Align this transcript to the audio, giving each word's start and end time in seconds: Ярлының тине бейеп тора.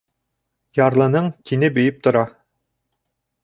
Ярлының 0.79 1.29
тине 1.51 1.71
бейеп 1.77 2.03
тора. 2.09 2.27